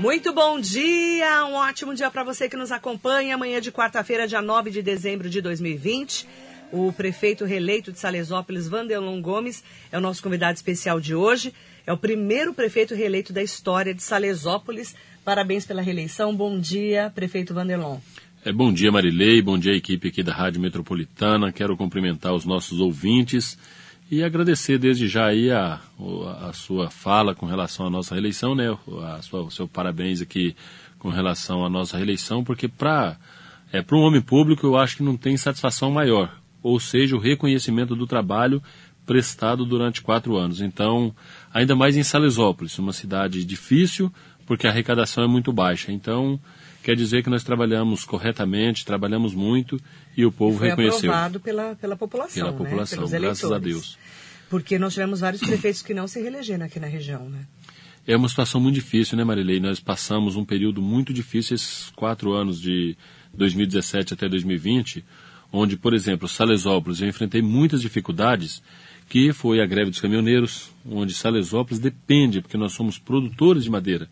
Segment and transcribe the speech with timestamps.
[0.00, 3.34] Muito bom dia, um ótimo dia para você que nos acompanha.
[3.34, 6.26] Amanhã de quarta-feira, dia 9 de dezembro de 2020.
[6.72, 11.52] O prefeito reeleito de Salesópolis, Vanderlon Gomes, é o nosso convidado especial de hoje.
[11.86, 14.96] É o primeiro prefeito reeleito da história de Salesópolis.
[15.22, 16.34] Parabéns pela reeleição.
[16.34, 17.98] Bom dia, prefeito Vanderlon.
[18.42, 19.42] É, bom dia, Marilei.
[19.42, 21.52] Bom dia, equipe aqui da Rádio Metropolitana.
[21.52, 23.58] Quero cumprimentar os nossos ouvintes
[24.10, 25.78] e agradecer desde já aí a,
[26.42, 28.76] a sua fala com relação à nossa reeleição, né?
[29.16, 30.56] A sua, o seu parabéns aqui
[30.98, 33.16] com relação à nossa reeleição, porque para
[33.72, 37.94] é, um homem público eu acho que não tem satisfação maior, ou seja, o reconhecimento
[37.94, 38.60] do trabalho
[39.06, 40.60] prestado durante quatro anos.
[40.60, 41.14] Então,
[41.54, 44.12] ainda mais em Salesópolis, uma cidade difícil,
[44.44, 45.92] porque a arrecadação é muito baixa.
[45.92, 46.38] Então,
[46.82, 49.80] quer dizer que nós trabalhamos corretamente, trabalhamos muito
[50.16, 51.10] e o povo Foi reconheceu.
[51.10, 52.58] aprovado pela, pela população, Pela né?
[52.58, 53.74] população, Pelos graças a eleitores.
[53.74, 53.98] Deus.
[54.48, 57.46] Porque nós tivemos vários prefeitos que não se reelegeram aqui na região, né?
[58.06, 59.60] É uma situação muito difícil, né, Marilei?
[59.60, 62.96] Nós passamos um período muito difícil esses quatro anos de
[63.34, 65.04] 2017 até 2020,
[65.52, 68.62] onde, por exemplo, Salesópolis, eu enfrentei muitas dificuldades,
[69.08, 74.08] que foi a greve dos caminhoneiros, onde Salesópolis depende, porque nós somos produtores de madeira,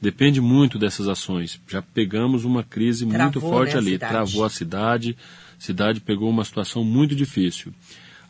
[0.00, 1.60] depende muito dessas ações.
[1.68, 4.12] Já pegamos uma crise muito Travou, forte né, ali, cidade.
[4.12, 5.16] travou a cidade,
[5.58, 7.72] a cidade pegou uma situação muito difícil.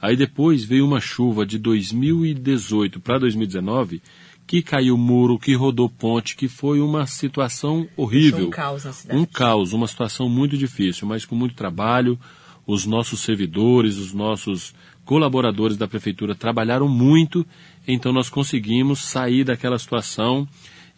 [0.02, 4.02] Aí depois veio uma chuva de 2018 para 2019
[4.50, 8.48] que caiu muro, que rodou ponte, que foi uma situação horrível.
[8.48, 9.20] um caos na cidade.
[9.20, 12.18] Um caos, uma situação muito difícil, mas com muito trabalho.
[12.66, 14.74] Os nossos servidores, os nossos
[15.04, 17.46] colaboradores da prefeitura trabalharam muito,
[17.86, 20.48] então nós conseguimos sair daquela situação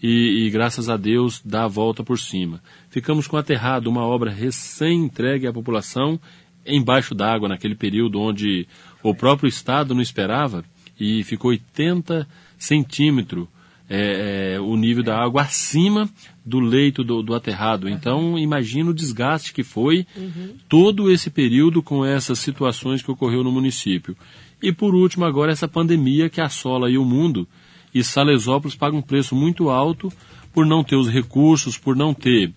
[0.02, 2.60] e, e, graças a Deus, dar a volta por cima.
[2.90, 6.18] Ficamos com Aterrado, uma obra recém-entregue à população,
[6.66, 8.66] embaixo d'água, naquele período onde
[9.02, 10.64] o próprio Estado não esperava,
[10.98, 12.26] e ficou 80
[12.58, 13.46] centímetros
[13.88, 16.08] é, é, o nível da água acima
[16.44, 17.88] do leito do, do aterrado.
[17.88, 20.06] Então, imagina o desgaste que foi
[20.68, 24.16] todo esse período com essas situações que ocorreu no município.
[24.62, 27.46] E por último, agora essa pandemia que assola o mundo
[27.94, 30.12] e Salesópolis paga um preço muito alto
[30.52, 32.52] por não ter os recursos, por não ter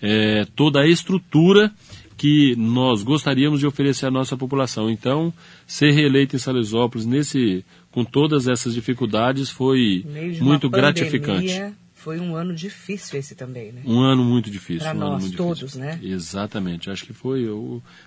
[0.00, 1.72] é, toda a estrutura
[2.16, 4.90] que nós gostaríamos de oferecer à nossa população.
[4.90, 5.32] Então,
[5.66, 10.04] ser reeleito em Salesópolis nesse, com todas essas dificuldades foi
[10.40, 11.74] muito pandemia, gratificante.
[11.94, 13.82] Foi um ano difícil esse também, né?
[13.84, 14.88] Um ano muito difícil.
[14.88, 15.80] Pra um nós todos, difícil.
[15.80, 15.98] né?
[16.02, 16.90] Exatamente.
[16.90, 17.46] Acho que foi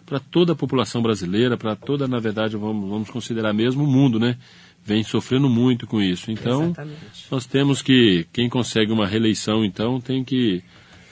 [0.03, 4.19] para toda a população brasileira, para toda, na verdade, vamos, vamos considerar mesmo o mundo,
[4.19, 4.38] né?
[4.85, 6.29] Vem sofrendo muito com isso.
[6.29, 7.27] Então, Exatamente.
[7.31, 10.61] nós temos que, quem consegue uma reeleição, então, tem que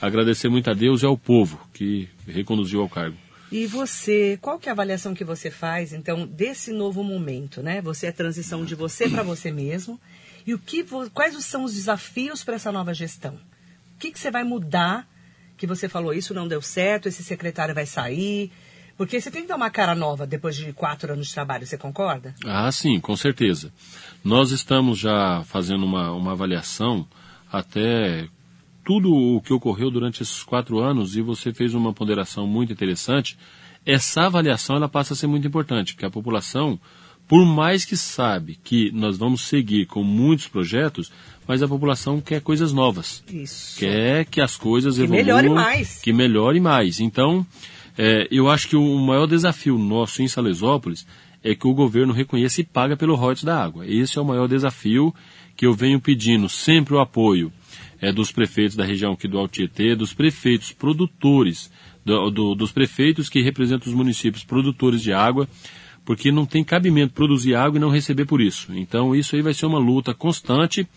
[0.02, 3.16] agradecer muito a Deus e ao povo que reconduziu ao cargo.
[3.52, 7.82] E você, qual que é a avaliação que você faz, então, desse novo momento, né?
[7.82, 10.00] Você é transição de você para você mesmo.
[10.48, 13.36] E o que, quais são os desafios para essa nova gestão?
[13.96, 15.08] O que, que você vai mudar?
[15.58, 18.52] Que você falou, isso não deu certo, esse secretário vai sair.
[19.02, 21.76] Porque você tem que dar uma cara nova depois de quatro anos de trabalho, você
[21.76, 22.36] concorda?
[22.46, 23.74] Ah, sim, com certeza.
[24.24, 27.08] Nós estamos já fazendo uma, uma avaliação
[27.52, 28.28] até
[28.86, 33.36] tudo o que ocorreu durante esses quatro anos e você fez uma ponderação muito interessante.
[33.84, 36.80] Essa avaliação ela passa a ser muito importante, porque a população,
[37.28, 41.12] por mais que sabe que nós vamos seguir com muitos projetos,
[41.48, 43.80] mas a população quer coisas novas Isso.
[43.80, 45.26] quer que as coisas Que evoluam.
[45.26, 46.00] melhore mais.
[46.04, 47.00] Que melhore mais.
[47.00, 47.44] Então,
[47.98, 51.06] é, eu acho que o maior desafio nosso em Salesópolis
[51.44, 53.86] é que o governo reconheça e paga pelo royalties da água.
[53.88, 55.14] Esse é o maior desafio
[55.56, 57.52] que eu venho pedindo sempre o apoio
[58.00, 61.72] é, dos prefeitos da região aqui do Altietê, dos prefeitos produtores,
[62.06, 65.48] do- do- dos prefeitos que representam os municípios produtores de água,
[66.04, 68.72] porque não tem cabimento produzir água e não receber por isso.
[68.76, 70.88] Então, isso aí vai ser uma luta constante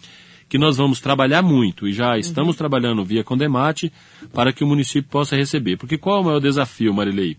[0.55, 3.93] que nós vamos trabalhar muito e já estamos trabalhando via Condemate
[4.33, 5.77] para que o município possa receber.
[5.77, 7.37] Porque qual é o maior desafio, Marilei?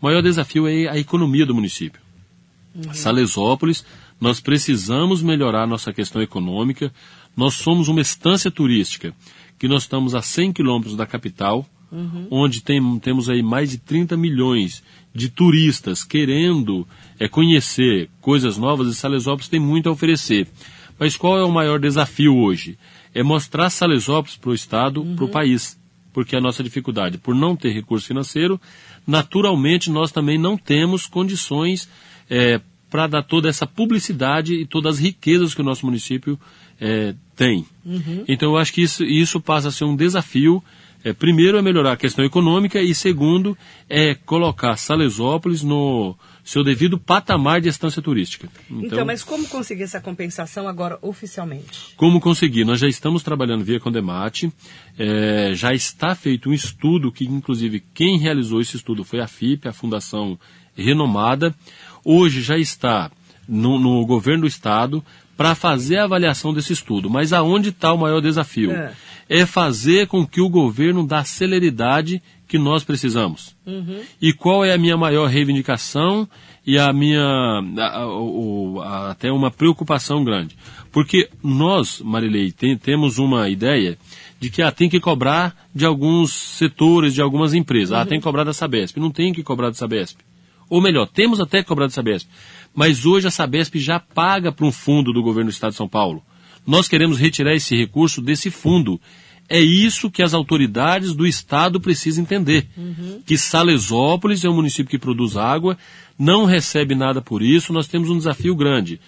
[0.00, 2.00] O maior desafio é a economia do município.
[2.92, 3.84] Salesópolis,
[4.20, 6.92] nós precisamos melhorar nossa questão econômica.
[7.36, 9.12] Nós somos uma estância turística
[9.58, 11.66] que nós estamos a 100 quilômetros da capital,
[12.30, 16.86] onde tem- temos aí mais de 30 milhões de turistas querendo
[17.18, 20.46] é, conhecer coisas novas e Salesópolis tem muito a oferecer.
[21.02, 22.78] Mas qual é o maior desafio hoje?
[23.12, 25.76] É mostrar Salesópolis para o Estado, para o país.
[26.12, 28.60] Porque a nossa dificuldade, por não ter recurso financeiro,
[29.04, 31.88] naturalmente nós também não temos condições
[32.88, 36.38] para dar toda essa publicidade e todas as riquezas que o nosso município
[36.80, 37.66] é, tem.
[38.28, 40.62] Então eu acho que isso, isso passa a ser um desafio.
[41.02, 43.58] É, primeiro é melhorar a questão econômica e segundo
[43.88, 46.14] é colocar Salesópolis no,
[46.44, 48.48] seu devido patamar de estância turística.
[48.68, 51.94] Então, então, mas como conseguir essa compensação agora oficialmente?
[51.96, 52.64] Como conseguir?
[52.64, 54.52] Nós já estamos trabalhando via Condemate,
[54.98, 59.68] é, já está feito um estudo que, inclusive, quem realizou esse estudo foi a FIP,
[59.68, 60.38] a Fundação
[60.76, 61.54] Renomada.
[62.04, 63.10] Hoje já está
[63.46, 65.04] no, no governo do Estado
[65.36, 67.08] para fazer a avaliação desse estudo.
[67.08, 68.72] Mas aonde está o maior desafio?
[68.72, 68.92] É.
[69.32, 73.56] é fazer com que o governo dê celeridade que nós precisamos.
[73.64, 74.02] Uhum.
[74.20, 76.28] E qual é a minha maior reivindicação
[76.66, 77.24] e a minha
[77.78, 78.04] a, a,
[78.84, 80.54] a, até uma preocupação grande?
[80.92, 83.96] Porque nós, Marilei, tem, temos uma ideia
[84.38, 87.92] de que ah, tem que cobrar de alguns setores, de algumas empresas.
[87.92, 88.02] Ah, uhum.
[88.02, 89.00] Ah, tem que cobrar da Sabesp.
[89.00, 90.18] Não tem que cobrar da Sabesp.
[90.68, 92.28] Ou melhor, temos até que cobrar da Sabesp.
[92.74, 95.88] Mas hoje a Sabesp já paga para um fundo do governo do Estado de São
[95.88, 96.22] Paulo.
[96.66, 99.00] Nós queremos retirar esse recurso desse fundo
[99.52, 102.66] é isso que as autoridades do Estado precisam entender.
[102.74, 103.20] Uhum.
[103.26, 105.76] Que Salesópolis é um município que produz água,
[106.18, 108.98] não recebe nada por isso, nós temos um desafio grande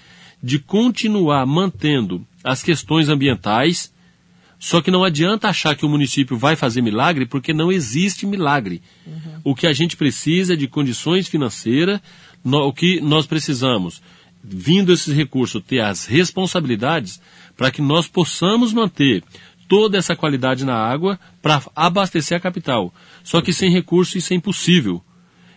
[0.43, 3.91] de continuar mantendo as questões ambientais,
[4.58, 8.82] só que não adianta achar que o município vai fazer milagre, porque não existe milagre.
[9.06, 9.40] Uhum.
[9.44, 12.00] O que a gente precisa é de condições financeiras,
[12.44, 14.02] no, o que nós precisamos,
[14.43, 17.19] vindo esses recursos, ter as responsabilidades
[17.56, 19.25] para que nós possamos manter
[19.69, 22.93] toda essa qualidade na água para abastecer a capital.
[23.22, 25.02] Só que sem recursos isso é impossível.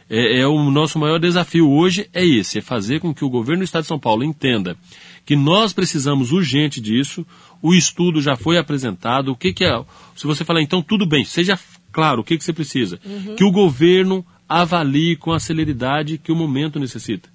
[0.09, 3.61] É, é, o nosso maior desafio hoje é esse, é fazer com que o governo
[3.61, 4.77] do Estado de São Paulo entenda
[5.25, 7.25] que nós precisamos urgente disso.
[7.61, 9.31] O estudo já foi apresentado.
[9.31, 9.83] O que, que é?
[10.15, 11.59] Se você falar, então tudo bem, seja
[11.91, 12.97] claro o que, que você precisa.
[13.05, 13.35] Uhum.
[13.35, 17.29] Que o governo avalie com a celeridade que o momento necessita.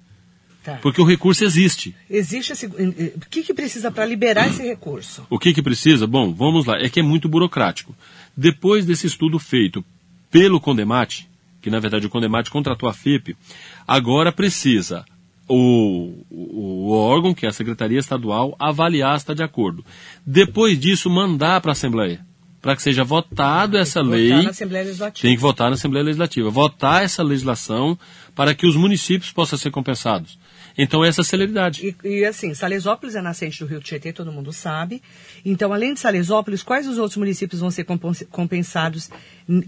[0.63, 0.79] Tá.
[0.81, 1.93] Porque o recurso existe.
[2.09, 2.65] Existe esse.
[2.65, 5.25] O que, que precisa para liberar esse recurso?
[5.29, 6.07] O que, que precisa?
[6.07, 6.77] Bom, vamos lá.
[6.79, 7.93] É que é muito burocrático.
[8.35, 9.83] Depois desse estudo feito
[10.31, 11.29] pelo Condemate,
[11.61, 13.35] que na verdade o Condemate contratou a FIP,
[13.85, 15.05] agora precisa
[15.47, 19.85] o, o, o, órgão, que é a Secretaria Estadual, avaliar se está de acordo.
[20.25, 22.25] Depois disso, mandar para a Assembleia.
[22.61, 24.31] Para que seja votado essa lei.
[25.21, 26.49] Tem que votar na Assembleia Legislativa.
[26.49, 27.99] Votar essa legislação
[28.33, 30.39] para que os municípios possam ser compensados.
[30.77, 31.95] Então, essa celeridade.
[32.03, 35.01] E, e, assim, Salesópolis é nascente do Rio Tietê, todo mundo sabe.
[35.45, 37.85] Então, além de Salesópolis, quais os outros municípios vão ser
[38.31, 39.09] compensados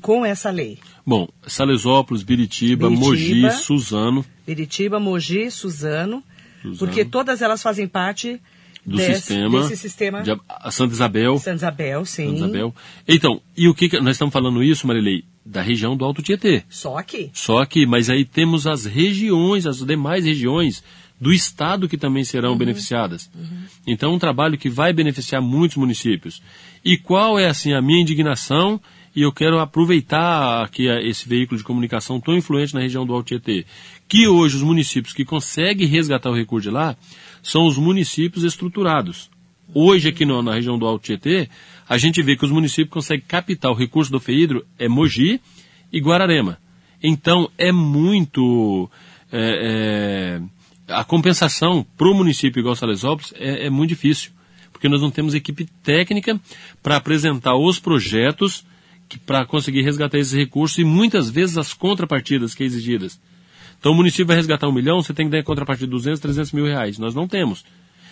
[0.02, 0.80] com essa lei?
[1.06, 4.26] Bom, Salesópolis, Biritiba, Biritiba Mogi, Suzano.
[4.46, 6.24] Biritiba, Mogi, Suzano,
[6.62, 6.78] Suzano.
[6.78, 8.42] Porque todas elas fazem parte
[8.86, 10.38] do desse, sistema, desse sistema de
[10.72, 11.38] Santa Isabel.
[11.40, 12.26] Santa Isabel, sim.
[12.26, 12.76] Santa Isabel.
[13.08, 15.24] Então, e o que, que nós estamos falando isso, Marilei?
[15.46, 16.64] Da região do Alto Tietê.
[16.70, 17.30] Só aqui.
[17.34, 20.84] Só aqui, mas aí temos as regiões, as demais regiões
[21.20, 22.58] do estado que também serão uhum.
[22.58, 23.30] beneficiadas.
[23.34, 23.64] Uhum.
[23.88, 26.42] Então, um trabalho que vai beneficiar muitos municípios.
[26.84, 28.80] E qual é assim a minha indignação?
[29.16, 33.28] E eu quero aproveitar aqui esse veículo de comunicação tão influente na região do Alto
[33.28, 33.66] Tietê,
[34.10, 36.98] que hoje os municípios que conseguem resgatar o recurso de lá
[37.46, 39.30] são os municípios estruturados.
[39.72, 41.48] Hoje aqui no, na região do Alto Tietê,
[41.88, 45.40] a gente vê que os municípios conseguem captar o recurso do FEIDRO é Mogi
[45.94, 46.58] e Guararema.
[47.02, 48.90] Então é muito.
[49.32, 50.40] É,
[50.88, 54.32] é, a compensação para o município igual Salesópolis é, é muito difícil,
[54.72, 56.40] porque nós não temos equipe técnica
[56.82, 58.66] para apresentar os projetos
[59.26, 63.20] para conseguir resgatar esses recursos e muitas vezes as contrapartidas que é exigidas.
[63.86, 66.52] Então o município vai resgatar um milhão, você tem que dar em contrapartida 200, 300
[66.54, 66.98] mil reais.
[66.98, 67.64] Nós não temos.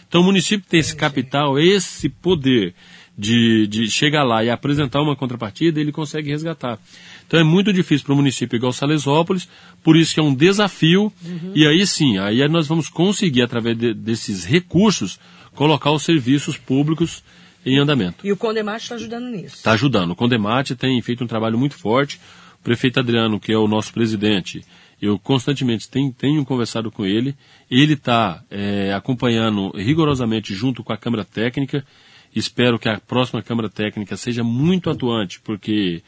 [0.07, 2.75] Então o município tem esse capital, esse poder
[3.17, 6.77] de, de chegar lá e apresentar uma contrapartida, ele consegue resgatar.
[7.25, 9.50] Então é muito difícil para o município igual Salesópolis,
[9.83, 11.53] por isso que é um desafio, uhum.
[11.55, 15.19] e aí sim, aí nós vamos conseguir, através de, desses recursos,
[15.55, 17.24] colocar os serviços públicos
[17.65, 18.17] em andamento.
[18.24, 19.55] E o Condemate está ajudando nisso?
[19.55, 20.12] Está ajudando.
[20.12, 22.19] O Condemate tem feito um trabalho muito forte.
[22.59, 24.63] O prefeito Adriano, que é o nosso presidente,
[25.03, 27.36] eu constantemente tenho, tenho conversado com ele.
[27.69, 31.86] Ele está é, acompanhando rigorosamente junto com a Câmara Técnica.
[32.33, 36.01] Espero que a próxima Câmara Técnica seja muito atuante, porque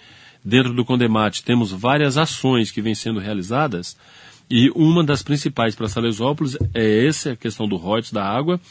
[0.43, 3.97] dentro do Condemate temos várias ações que vêm sendo realizadas.
[4.49, 8.61] E uma das principais para Salesópolis é essa a questão do ROITS da água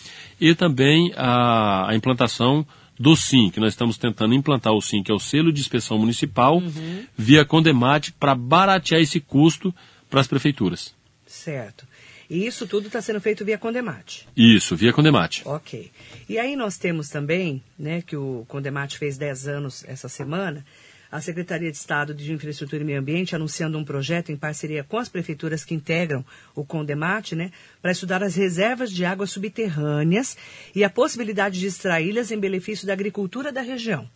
[0.40, 2.66] e também a, a, implantação
[2.98, 5.98] do SIM, que nós estamos tentando implantar o SIM, que é o selo de inspeção
[5.98, 7.04] municipal, uhum.
[7.14, 9.74] via Condemate, para baratear esse custo
[10.14, 10.94] para as prefeituras.
[11.26, 11.84] Certo.
[12.30, 14.28] E isso tudo está sendo feito via Condemate.
[14.36, 15.42] Isso, via Condemate.
[15.44, 15.90] Ok.
[16.28, 20.64] E aí nós temos também, né, que o Condemate fez 10 anos essa semana,
[21.10, 24.98] a Secretaria de Estado de Infraestrutura e Meio Ambiente anunciando um projeto em parceria com
[24.98, 27.50] as prefeituras que integram o Condemate, né,
[27.82, 30.36] para estudar as reservas de águas subterrâneas
[30.76, 34.08] e a possibilidade de extraí-las em benefício da agricultura da região.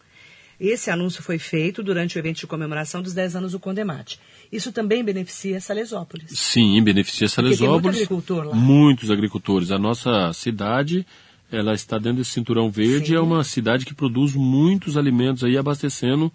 [0.60, 4.18] Esse anúncio foi feito durante o evento de comemoração dos 10 anos do Condemate.
[4.50, 6.30] Isso também beneficia Salesópolis.
[6.30, 7.68] Sim, beneficia Salesópolis.
[7.68, 8.54] Porque tem muito agricultor lá.
[8.56, 9.70] Muitos agricultores.
[9.70, 11.06] A nossa cidade,
[11.52, 13.14] ela está dentro desse cinturão verde, Sim.
[13.16, 16.32] é uma cidade que produz muitos alimentos aí, abastecendo,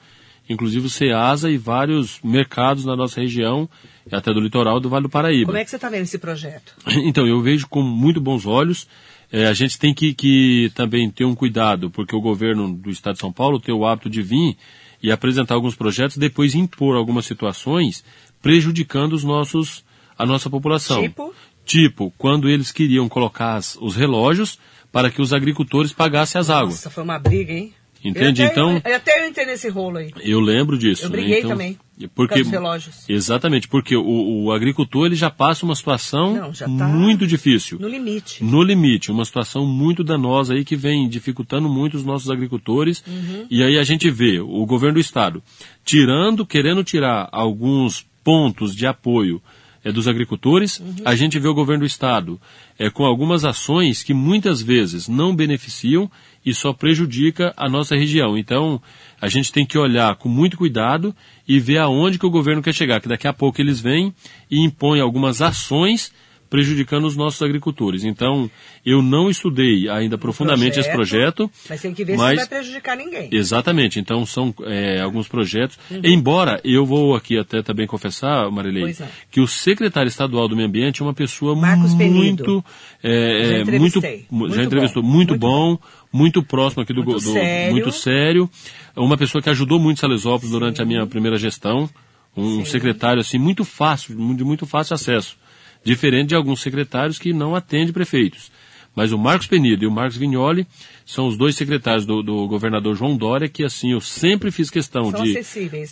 [0.47, 3.69] inclusive o Ceasa e vários mercados na nossa região,
[4.09, 5.47] e até do litoral do Vale do Paraíba.
[5.47, 6.75] Como é que você está vendo esse projeto?
[7.03, 8.87] Então, eu vejo com muito bons olhos.
[9.35, 13.15] É, a gente tem que, que também ter um cuidado, porque o governo do Estado
[13.15, 14.55] de São Paulo tem o hábito de vir
[15.01, 18.03] e apresentar alguns projetos, depois impor algumas situações
[18.43, 19.83] prejudicando os nossos,
[20.17, 21.01] a nossa população.
[21.01, 21.33] Tipo?
[21.65, 24.59] Tipo, quando eles queriam colocar as- os relógios
[24.91, 26.75] para que os agricultores pagassem as águas.
[26.75, 27.73] Nossa, foi uma briga, hein?
[28.05, 28.41] Entende?
[28.43, 30.11] Eu até, Então- Eu, até eu entrei nesse rolo aí.
[30.21, 31.05] Eu lembro disso.
[31.05, 31.15] Eu né?
[31.17, 31.79] briguei Então, também,
[32.15, 33.07] Porque, relógios.
[33.07, 37.77] Exatamente, porque o, o agricultor ele já passa uma situação Não, tá muito difícil.
[37.79, 38.43] No limite.
[38.43, 43.03] no limite, uma situação muito danosa aí que vem dificultando muito os nossos agricultores.
[43.49, 45.43] E aí a gente vê o governo do estado
[45.85, 49.41] tirando, querendo tirar alguns pontos de apoio
[49.83, 50.81] é, dos agricultores.
[51.03, 52.39] A gente vê o governo do estado
[52.79, 56.09] é, com algumas ações que muitas vezes não beneficiam
[56.45, 58.37] e só prejudica a nossa região.
[58.37, 58.81] Então,
[59.21, 61.15] a gente tem que olhar com muito cuidado
[61.47, 64.13] e ver aonde que o governo quer chegar, que daqui a pouco eles vêm
[64.49, 66.11] e impõem algumas ações
[66.49, 68.03] prejudicando os nossos agricultores.
[68.03, 68.47] Então,
[68.85, 71.49] eu não estudei ainda profundamente esse projeto.
[71.67, 73.27] Mas tem que ver se mas- não vai prejudicar ninguém.
[73.31, 75.79] Exatamente, então são é, alguns projetos.
[76.03, 79.07] Embora eu vou aqui até também confessar, Marilei, não.
[79.31, 82.63] que o secretário estadual do Meio Ambiente é uma pessoa Marcos muito,
[83.01, 84.25] é, Já é, muito, entrevistei.
[84.29, 85.09] mu- já Muito entrevistou, bom.
[85.09, 85.79] muito, Muito bom,
[86.13, 87.71] muito próximo aqui do, Muito do- sério.
[87.71, 88.49] muito sério,
[88.95, 91.89] uma pessoa que ajudou muito Salesópolis durante a minha primeira gestão,
[92.37, 92.65] um Sim.
[92.65, 95.35] secretário assim muito fácil, de muito fácil acesso,
[95.83, 98.51] diferente de alguns secretários que não atendem prefeitos.
[98.95, 100.67] Mas o Marcos Penido e o Marcos Vignoli
[101.03, 105.09] são os dois secretários do, do governador João Dória que, assim, eu sempre fiz questão
[105.09, 105.33] São de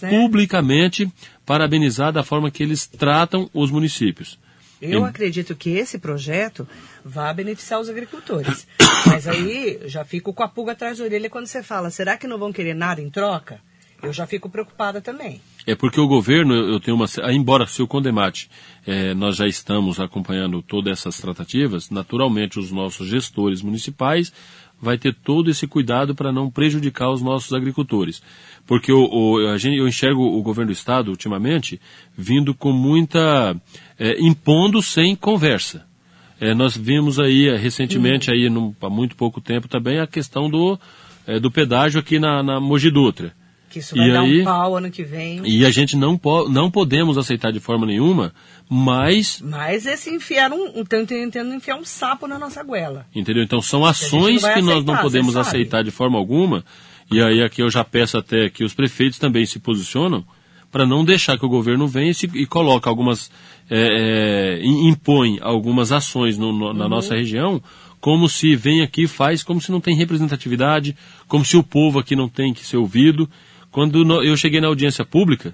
[0.03, 0.09] né?
[0.11, 1.11] publicamente
[1.43, 4.37] parabenizar da forma que eles tratam os municípios.
[4.81, 6.67] Eu acredito que esse projeto
[7.05, 8.67] vai beneficiar os agricultores.
[9.05, 12.27] Mas aí já fico com a pulga atrás da orelha quando você fala, será que
[12.27, 13.61] não vão querer nada em troca?
[14.01, 15.39] Eu já fico preocupada também.
[15.67, 17.05] É porque o governo, eu tenho uma.
[17.31, 18.49] Embora se o Condemate
[18.87, 24.33] eh, nós já estamos acompanhando todas essas tratativas, naturalmente os nossos gestores municipais
[24.81, 28.21] vai ter todo esse cuidado para não prejudicar os nossos agricultores.
[28.65, 31.79] Porque o, o- a gente, eu enxergo o governo do Estado, ultimamente,
[32.17, 33.55] vindo com muita.
[33.99, 35.85] eh, impondo sem conversa.
[36.39, 40.49] Eh, nós vimos aí eh, recentemente, aí, num- há muito pouco tempo também, a questão
[40.49, 40.79] do,
[41.27, 43.33] eh, do pedágio aqui na, na Mogi Dutra.
[43.69, 45.41] Que isso vai E dar aí- um pau ano que vem.
[45.45, 48.33] E a gente não, po não podemos aceitar de forma nenhuma,
[48.73, 53.05] mas, Mas esse enfiaram, estão tentando enfiar um sapo na nossa goela.
[53.13, 53.43] entendeu?
[53.43, 56.63] Então são ações que nós não aceitar, podemos aceitar de forma alguma.
[57.11, 60.23] E aí aqui eu já peço até que os prefeitos também se posicionam
[60.71, 63.29] para não deixar que o governo venha e, se, e coloque algumas,
[63.69, 66.73] é, é, im- impõe algumas ações no- no- Uhum.
[66.73, 67.61] na nossa região,
[67.99, 70.95] como se vem aqui e faz, como se não tem representatividade,
[71.27, 73.29] como se o povo aqui não tem que ser ouvido.
[73.69, 75.53] Quando no- eu cheguei na audiência pública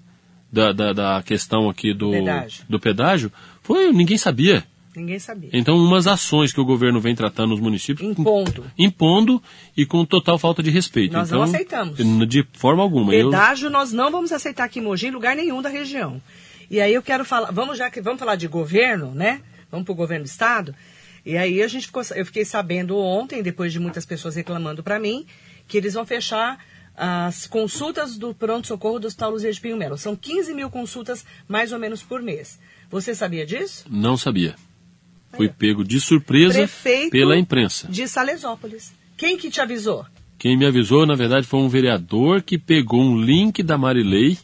[0.52, 2.66] da, da, da questão aqui do Pedágio.
[2.70, 4.64] do pedágio, foi ninguém sabia.
[4.96, 5.52] Ninguém sabia.
[5.54, 8.66] Então, umas ações que o governo vem tratando nos municípios, Impondo.
[8.76, 9.44] impondo
[9.76, 11.14] e com total falta de respeito.
[11.14, 11.98] Nós então, não aceitamos.
[12.28, 13.14] De forma alguma.
[13.14, 16.20] Eu- Pedágio nós não vamos aceitar aqui em Mogi em lugar nenhum da região.
[16.72, 19.42] E aí eu quero falar, vamos já que vamos falar de governo, né?
[19.70, 20.74] Vamos para o governo do estado.
[21.24, 24.98] E aí a gente ficou, eu fiquei sabendo ontem, depois de muitas pessoas reclamando para
[24.98, 25.26] mim,
[25.68, 26.58] que eles vão fechar
[26.98, 29.98] as consultas do pronto-socorro do Hospital Luzia de Pinho Melo.
[29.98, 32.60] São 15 mil consultas, mais ou menos, por mês.
[32.90, 33.86] Você sabia disso?
[33.90, 34.56] não sabia.
[35.34, 37.88] Fui pego de surpresa Prefeito pela imprensa.
[37.88, 38.94] de Salesópolis.
[39.16, 40.06] Quem que te avisou?
[40.40, 44.38] Quem me avisou, na verdade, foi um vereador que pegou um link da Marilei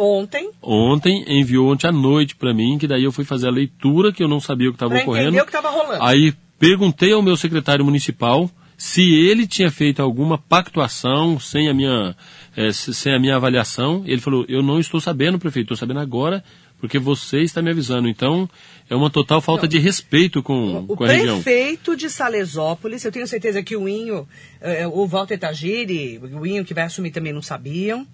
[0.00, 4.12] Ontem, ontem, enviou ontem à noite para mim, que daí eu fui fazer a leitura,
[4.12, 5.36] que eu não sabia o que estava ocorrendo.
[5.36, 6.04] o que estava rolando.
[6.04, 8.48] Aí perguntei ao meu secretário municipal
[8.80, 12.14] se ele tinha feito alguma pactuação sem a minha,
[12.56, 14.04] eh, se- sem a minha avaliação.
[14.06, 16.44] Ele falou, eu não estou sabendo, prefeito, estou sabendo agora,
[16.80, 18.08] porque você está me avisando.
[18.08, 18.48] Então,
[18.88, 21.42] é uma total falta de respeito com, O com a região.
[21.42, 24.28] prefeito de Salesópolis, eu tenho certeza que o Inho,
[24.60, 28.06] eh, o Walter Tagiri, o Inho que vai assumir também não sabiam.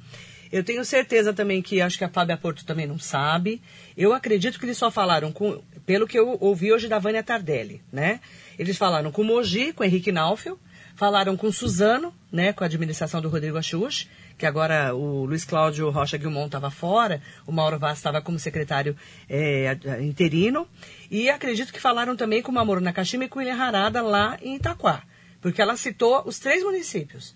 [0.50, 3.60] Eu tenho certeza também que acho que a Fábia Porto também não sabe.
[3.96, 7.82] Eu acredito que eles só falaram com, pelo que eu ouvi hoje da Vânia Tardelli,
[7.92, 8.20] né?
[8.58, 10.58] Eles falaram com o Mogi, com o Henrique Naufel,
[10.94, 14.08] falaram com o Suzano, né, com a administração do Rodrigo Axux,
[14.38, 18.96] que agora o Luiz Cláudio Rocha Guilmont estava fora, o Mauro Vaz estava como secretário
[19.28, 20.66] eh, interino,
[21.10, 24.36] e acredito que falaram também com o Mamoru Nakashima e com o William Harada lá
[24.42, 25.02] em Itaquá,
[25.40, 27.34] porque ela citou os três municípios.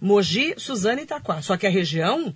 [0.00, 1.40] Mogi, Suzano e Itaquá.
[1.40, 2.34] Só que a região,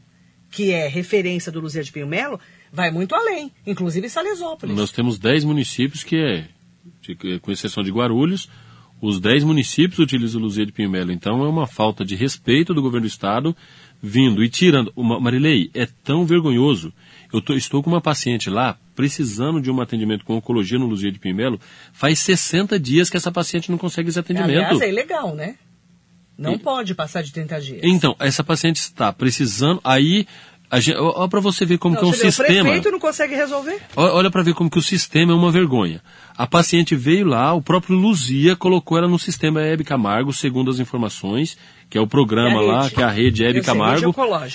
[0.51, 2.41] que é referência do Luzia de Pinho Melo,
[2.73, 4.75] vai muito além, inclusive Salesópolis.
[4.75, 6.49] Nós temos 10 municípios que é,
[7.41, 8.49] com exceção de Guarulhos,
[9.01, 11.13] os 10 municípios utilizam o Luzia de Pinho Melo.
[11.13, 13.57] Então é uma falta de respeito do governo do estado
[14.03, 14.93] vindo e tirando.
[14.97, 16.93] Marilei, é tão vergonhoso.
[17.33, 21.13] Eu tô, estou com uma paciente lá, precisando de um atendimento com oncologia no Luzia
[21.13, 21.61] de Pinho Melo,
[21.93, 24.51] faz 60 dias que essa paciente não consegue esse atendimento.
[24.51, 25.57] Aliás, é ilegal, né?
[26.37, 27.81] Não e, pode passar de 30 dias.
[27.83, 30.27] Então, essa paciente está precisando, aí
[30.71, 32.61] Olha para você ver como não, que é um sistema.
[32.61, 33.81] O prefeito não consegue resolver.
[33.97, 36.03] Olha para ver como que o sistema é uma vergonha.
[36.37, 40.79] A paciente veio lá, o próprio Luzia colocou ela no sistema Hebe Camargo, segundo as
[40.79, 41.57] informações,
[41.89, 43.95] que é o programa é lá, que é a rede Hebe Camargo.
[43.95, 44.05] Rede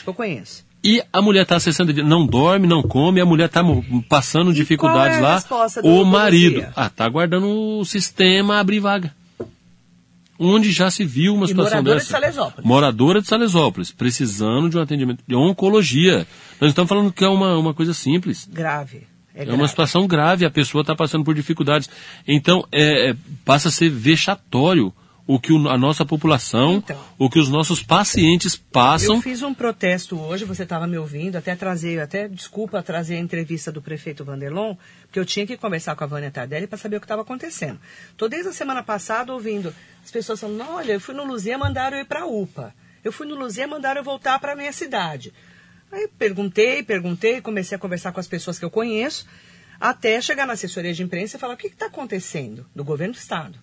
[0.06, 0.64] eu conheço.
[0.84, 3.62] E a mulher está acessando, não dorme, não come, a mulher está
[4.10, 5.44] passando e dificuldades é lá.
[5.82, 6.74] o marido, Luzia?
[6.76, 9.14] ah, tá aguardando o sistema abrir vaga
[10.44, 12.06] onde já se viu uma e situação moradora dessa.
[12.06, 12.66] De Salesópolis.
[12.70, 16.28] Moradora de Salesópolis, precisando de um atendimento de oncologia.
[16.60, 18.48] Nós estamos falando que é uma, uma coisa simples.
[18.52, 19.08] Grave.
[19.36, 21.90] É, é uma situação grave, a pessoa está passando por dificuldades.
[22.28, 24.94] Então, é, é, passa a ser vexatório
[25.26, 29.16] o que a nossa população, então, o que os nossos pacientes passam.
[29.16, 33.20] Eu fiz um protesto hoje, você estava me ouvindo, até trazer, até desculpa trazer a
[33.20, 36.98] entrevista do prefeito Vanderlon, porque eu tinha que conversar com a Vânia Tardelli para saber
[36.98, 37.80] o que estava acontecendo.
[38.12, 41.98] Estou desde a semana passada ouvindo as pessoas falando, olha, eu fui no Luzia, mandaram
[41.98, 42.76] eu ir para a UPA.
[43.02, 45.34] Eu fui no Luzia, mandaram eu voltar para a minha cidade.
[45.92, 49.26] Aí perguntei, perguntei, comecei a conversar com as pessoas que eu conheço,
[49.80, 53.20] até chegar na assessoria de imprensa e falar, o que está acontecendo do governo do
[53.20, 53.60] Estado?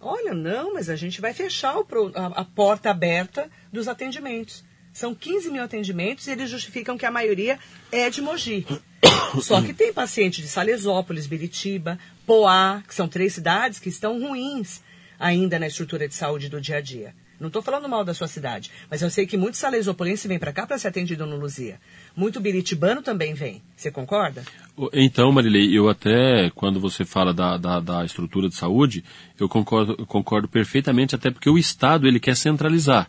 [0.00, 4.64] Olha, não, mas a gente vai fechar a, a porta aberta dos atendimentos.
[4.92, 7.58] São 15 mil atendimentos e eles justificam que a maioria
[7.90, 8.66] é de Mogi.
[9.42, 14.82] Só que tem paciente de Salesópolis, Biritiba, Poá, que são três cidades que estão ruins
[15.18, 17.14] ainda na estrutura de saúde do dia a dia.
[17.40, 20.52] Não estou falando mal da sua cidade, mas eu sei que muitos salesopolenses vêm para
[20.52, 21.80] cá para ser atendido no Luzia.
[22.18, 23.62] Muito biritibano também vem.
[23.76, 24.42] Você concorda?
[24.92, 29.04] Então, Marilei, eu até, quando você fala da, da, da estrutura de saúde,
[29.38, 33.08] eu concordo, eu concordo perfeitamente, até porque o Estado ele quer centralizar.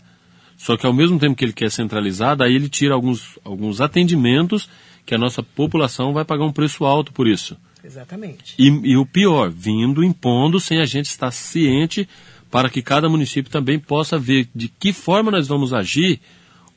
[0.55, 4.69] Só que ao mesmo tempo que ele quer centralizar, daí ele tira alguns, alguns atendimentos
[5.07, 7.57] que a nossa população vai pagar um preço alto por isso.
[7.83, 8.53] Exatamente.
[8.59, 12.07] E, e o pior, vindo, impondo, sem a gente estar ciente
[12.51, 16.21] para que cada município também possa ver de que forma nós vamos agir,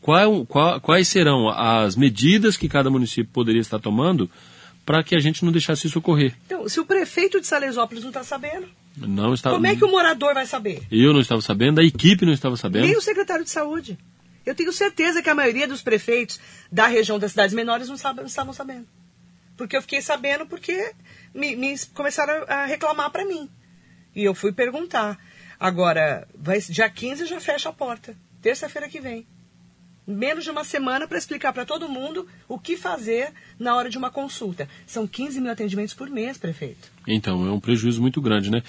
[0.02, 4.28] qual, qual, quais serão as medidas que cada município poderia estar tomando
[4.84, 6.34] para que a gente não deixasse isso ocorrer.
[6.44, 9.50] Então, se o prefeito de Salesópolis não está sabendo, não está...
[9.50, 10.82] como é que o morador vai saber?
[10.90, 12.84] Eu não estava sabendo, a equipe não estava sabendo.
[12.84, 13.96] Nem o secretário de saúde.
[14.44, 18.18] Eu tenho certeza que a maioria dos prefeitos da região das cidades menores não, sabe,
[18.18, 18.88] não estavam sabendo.
[19.56, 20.92] Porque eu fiquei sabendo porque
[21.32, 23.48] me, me começaram a reclamar para mim.
[24.16, 25.16] E eu fui perguntar.
[25.60, 28.16] Agora, vai, dia 15 já fecha a porta.
[28.40, 29.24] Terça-feira que vem.
[30.06, 33.96] Menos de uma semana para explicar para todo mundo o que fazer na hora de
[33.96, 34.68] uma consulta.
[34.86, 36.90] São 15 mil atendimentos por mês, prefeito.
[37.06, 38.62] Então, é um prejuízo muito grande, né?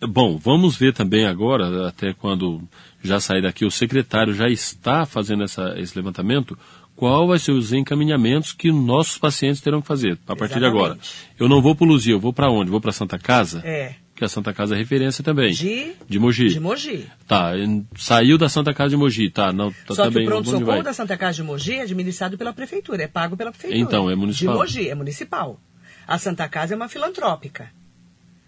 [0.00, 2.60] Bom, vamos ver também agora, até quando
[3.02, 6.58] já sair daqui, o secretário já está fazendo essa, esse levantamento,
[6.96, 10.60] qual vai ser os encaminhamentos que nossos pacientes terão que fazer a partir Exatamente.
[10.60, 10.98] de agora.
[11.38, 12.70] Eu não vou para o Luzia, eu vou para onde?
[12.70, 13.62] Vou para Santa Casa?
[13.64, 15.52] É que a Santa Casa é referência também.
[15.52, 15.92] De?
[16.08, 16.48] De Mogi.
[16.48, 17.10] De Mogi.
[17.26, 17.52] Tá,
[17.96, 19.52] saiu da Santa Casa de Mogi, tá.
[19.52, 22.52] Não, tá Só também, que o pronto-socorro da Santa Casa de Mogi é administrado pela
[22.52, 23.80] prefeitura, é pago pela prefeitura.
[23.80, 24.54] Então, é municipal.
[24.54, 25.60] De Mogi, é municipal.
[26.06, 27.70] A Santa Casa é uma filantrópica.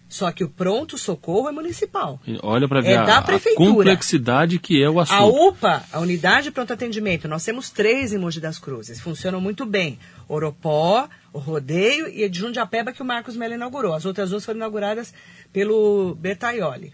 [0.09, 2.19] Só que o pronto-socorro é municipal.
[2.41, 3.69] Olha para ver é a, da prefeitura.
[3.69, 5.21] a complexidade que é o assunto.
[5.21, 9.01] A UPA, a Unidade de Pronto Atendimento, nós temos três em Mogi das Cruzes.
[9.01, 9.99] Funcionam muito bem.
[10.29, 13.93] Oropó, Rodeio e de Jundiapeba, que o Marcos Melo inaugurou.
[13.93, 15.13] As outras duas foram inauguradas
[15.51, 16.93] pelo Bertaioli,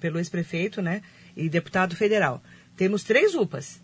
[0.00, 1.02] pelo ex-prefeito né,
[1.36, 2.42] e deputado federal.
[2.76, 3.80] Temos três UPAs.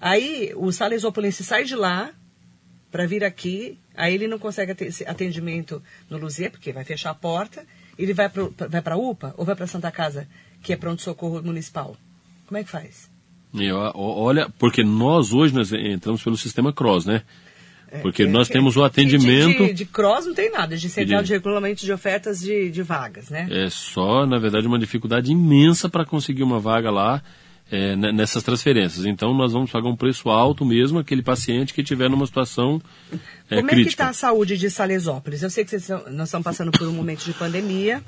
[0.00, 2.12] Aí o Salesopolense sai de lá
[2.90, 4.72] para vir aqui, aí ele não consegue
[5.06, 7.64] atendimento no Luzia, porque vai fechar a porta,
[7.98, 10.28] ele vai para a UPA ou vai para Santa Casa,
[10.62, 11.96] que é pronto-socorro municipal?
[12.46, 13.10] Como é que faz?
[13.94, 17.22] olha, porque nós hoje nós entramos pelo sistema CROSS, né?
[17.92, 19.66] É, Porque é, nós é, temos o atendimento.
[19.66, 22.82] De, de, cross não tem nada, de central de, de regulamento de ofertas de, de
[22.82, 23.46] vagas, né?
[23.50, 27.22] É só, na verdade, uma dificuldade imensa para conseguir uma vaga lá
[27.70, 29.04] é, nessas transferências.
[29.04, 32.80] Então nós vamos pagar um preço alto mesmo aquele paciente que tiver numa situação
[33.50, 33.72] é, Como crítica.
[33.72, 35.42] é que está a saúde de Salesópolis?
[35.42, 38.02] Eu sei que vocês, nós estamos passando por um momento de pandemia.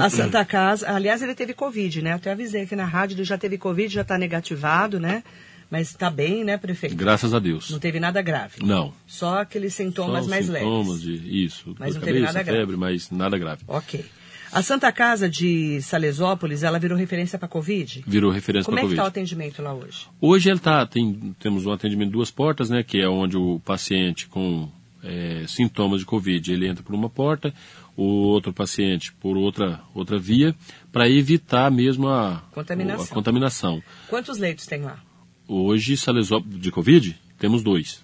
[0.00, 2.12] A Santa Casa, aliás, ele teve Covid, né?
[2.12, 5.22] Eu até avisei aqui na rádio, ele já teve Covid, já está negativado, né?
[5.70, 6.94] Mas está bem, né, prefeito?
[6.96, 7.70] Graças a Deus.
[7.70, 8.62] Não teve nada grave.
[8.62, 8.92] Não.
[9.06, 11.22] Só aqueles sintomas Só mais sintomas leves.
[11.22, 11.74] De, isso.
[11.78, 12.58] Mas não cabeça, teve nada grave.
[12.60, 13.62] febre, mas nada grave.
[13.66, 14.04] Ok.
[14.52, 18.04] A Santa Casa de Salesópolis, ela virou referência para Covid?
[18.06, 18.94] Virou referência Como para é que Covid.
[18.94, 20.06] está o atendimento lá hoje?
[20.20, 22.84] Hoje ele tá, tem, temos um atendimento de duas portas, né?
[22.84, 24.68] Que é onde o paciente com
[25.02, 27.52] é, sintomas de Covid, ele entra por uma porta,
[27.96, 30.54] o outro paciente por outra, outra via,
[30.92, 33.04] para evitar mesmo a Contaminação.
[33.04, 33.82] a contaminação.
[34.08, 35.02] Quantos leitos tem lá?
[35.46, 38.02] Hoje, Salesópolis de Covid, temos dois.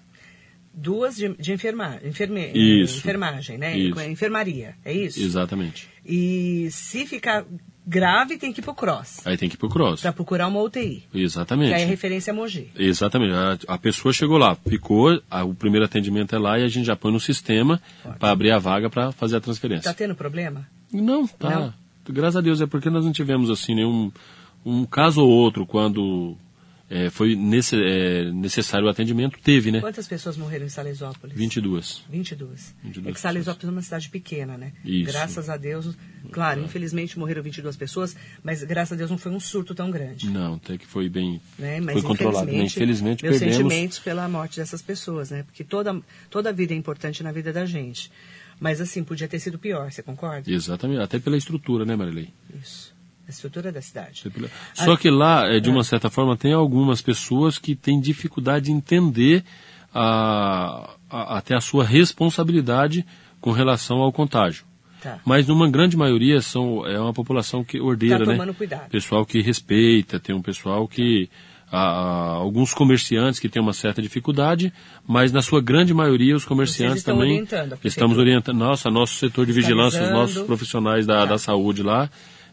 [0.72, 2.98] Duas de, de enferma, enferme, Isso.
[2.98, 3.76] enfermagem, né?
[3.76, 3.98] Isso.
[3.98, 5.20] A Enfermaria, é isso?
[5.20, 5.88] Exatamente.
[6.06, 7.44] E se ficar
[7.84, 9.26] grave, tem que ir pro CROSS.
[9.26, 10.00] Aí tem que ir pro cross.
[10.00, 11.02] Para procurar uma UTI.
[11.10, 11.74] Que Exatamente.
[11.74, 12.68] aí é referência a Mogi.
[12.76, 13.32] Exatamente.
[13.34, 16.86] A, a pessoa chegou lá, ficou, a- o primeiro atendimento é lá e a gente
[16.86, 17.82] já põe no sistema
[18.20, 19.90] para abrir a vaga para fazer a transferência.
[19.90, 20.68] Tá tendo problema?
[20.92, 21.50] Não, tá.
[21.50, 21.74] Não?
[22.08, 24.12] Graças a Deus, é porque nós não tivemos assim nenhum
[24.64, 26.36] um caso ou outro quando
[26.90, 29.80] é, foi nesse, é, necessário o atendimento, teve, né?
[29.80, 31.36] Quantas pessoas morreram em Salesópolis?
[31.36, 32.02] 22.
[32.10, 32.74] 22.
[32.82, 34.72] 22 é que Salesópolis é uma cidade pequena, né?
[34.84, 35.12] Isso.
[35.12, 35.96] Graças a Deus,
[36.32, 40.28] claro, infelizmente morreram 22 pessoas, mas graças a Deus não foi um surto tão grande.
[40.28, 41.40] Não, até que foi bem.
[41.56, 41.78] Né?
[41.80, 42.50] Mas foi controlado.
[42.50, 42.64] né?
[42.64, 43.56] Infelizmente meus perdemos.
[43.56, 45.44] sentimentos pela morte dessas pessoas, né?
[45.44, 48.10] Porque toda, toda vida é importante na vida da gente.
[48.58, 50.50] Mas assim, podia ter sido pior, você concorda?
[50.50, 52.30] Exatamente, até pela estrutura, né, Marilei?
[52.60, 52.92] Isso.
[53.30, 54.24] A estrutura da cidade.
[54.74, 58.72] Só que lá, é, de uma certa forma, tem algumas pessoas que têm dificuldade de
[58.72, 59.44] entender
[59.94, 63.04] a, a- até a sua responsabilidade
[63.40, 64.64] com relação ao contágio.
[65.02, 65.18] Tá.
[65.24, 68.52] Mas numa grande maioria são, é uma população que ordeira, Tá né?
[68.52, 68.88] cuidado.
[68.90, 71.28] Pessoal que respeita, tem um pessoal que.
[71.72, 74.72] há- há alguns comerciantes que têm uma certa dificuldade,
[75.06, 78.58] mas na sua grande maioria os comerciantes também orientando a estamos orientando.
[78.58, 81.24] Nossa, nosso setor de vigilância, os nossos profissionais da, Tá.
[81.26, 82.10] da saúde lá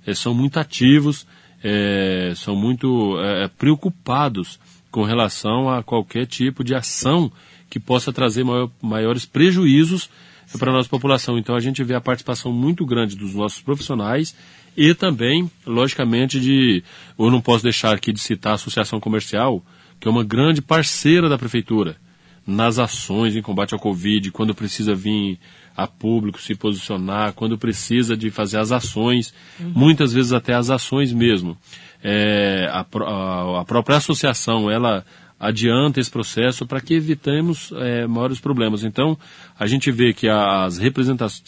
[0.07, 1.27] eh, são muito ativos,
[1.63, 7.31] eh, são muito eh, preocupados com relação a qualquer tipo de ação
[7.69, 10.09] que possa trazer maior- maiores prejuízos
[10.57, 11.37] para a nossa população.
[11.37, 14.33] Então a gente vê a participação muito grande dos nossos profissionais
[14.75, 16.83] e também, logicamente, de.
[17.19, 19.63] Eu não posso deixar aqui de citar a Associação Comercial,
[19.99, 21.97] que é uma grande parceira da Prefeitura
[22.45, 25.37] nas ações em combate ao Covid, quando precisa vir
[25.77, 31.13] a público se posicionar, quando precisa de fazer as ações, muitas vezes até as ações
[31.13, 31.55] mesmo.
[32.03, 35.05] É, a, a- a própria associação, ela
[35.39, 38.83] adianta esse processo para que evitemos é, maiores problemas.
[38.83, 39.15] Então,
[39.59, 40.79] a gente vê que as,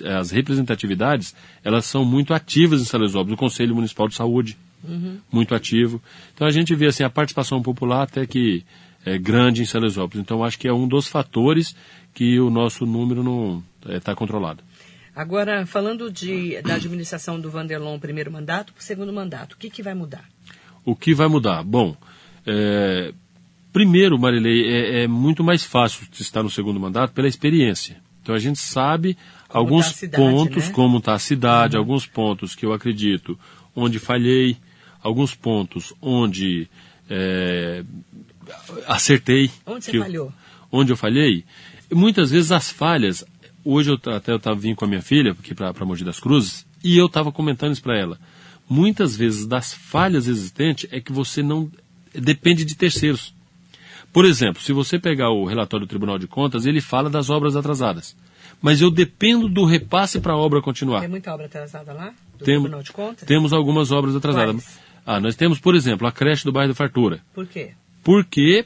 [0.05, 4.55] as representatividades, elas são muito ativas em Salesópolis, o Conselho Municipal de Saúde,
[5.31, 5.99] muito ativo.
[6.35, 8.63] Então, a gente vê assim, a participação popular até que
[9.05, 10.21] é grande em Salesópolis.
[10.21, 11.75] Então, acho que é um dos fatores
[12.13, 14.63] que o nosso número não está controlado.
[15.15, 19.69] Agora, falando de, da administração do Vanderlon, primeiro mandato para o segundo mandato, o que,
[19.69, 20.23] que vai mudar?
[20.85, 21.63] O que vai mudar?
[21.63, 21.95] Bom,
[22.45, 23.13] é,
[23.73, 27.97] primeiro, Marilei, é, é muito mais fácil estar no segundo mandato pela experiência.
[28.21, 30.73] Então a gente sabe Como alguns tá cidade, pontos, né?
[30.73, 33.37] como está a cidade, alguns pontos que eu acredito
[33.75, 34.57] onde falhei,
[35.01, 36.67] alguns pontos onde
[37.09, 37.83] é,
[38.87, 39.49] acertei.
[39.65, 40.33] Onde você eu- falhou?
[40.71, 41.43] onde eu falhei,
[41.91, 43.25] muitas vezes as falhas,
[43.63, 46.65] hoje eu até eu estava vindo com a minha filha aqui para Mogi das Cruzes,
[46.83, 48.17] e eu estava comentando isso para ela.
[48.69, 51.69] Muitas vezes das falhas existentes é que você não
[52.13, 53.33] depende de terceiros.
[54.13, 57.55] Por exemplo, se você pegar o relatório do Tribunal de Contas, ele fala das obras
[57.55, 58.15] atrasadas.
[58.61, 60.99] Mas eu dependo do repasse para a obra continuar.
[61.01, 62.07] Tem muita obra atrasada lá?
[62.37, 63.27] Do Tem- Tribunal de Contas?
[63.27, 64.55] Temos algumas obras atrasadas.
[64.55, 64.79] Quais?
[65.05, 67.21] Ah, nós temos, por exemplo, a creche do bairro da Fartura.
[67.33, 67.71] Por quê?
[68.03, 68.65] Porque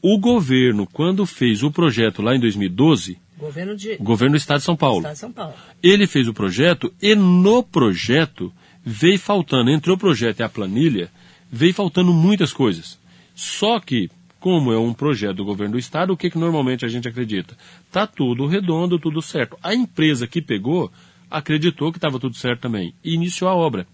[0.00, 4.64] o governo, quando fez o projeto lá em 2012, Governo de governo do Estado de
[4.64, 5.54] São Paulo, Estado de São Paulo.
[5.82, 8.52] ele fez o projeto e no projeto
[8.84, 11.10] veio faltando, entre o projeto e a planilha,
[11.50, 12.96] veio faltando muitas coisas.
[13.34, 16.88] Só que, como é um projeto do governo do Estado, o que, que normalmente a
[16.88, 17.56] gente acredita?
[17.90, 19.58] Tá tudo redondo, tudo certo.
[19.60, 20.88] A empresa que pegou
[21.28, 23.88] acreditou que estava tudo certo também e iniciou a obra.